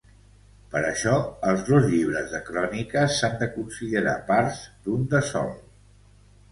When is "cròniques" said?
2.49-3.19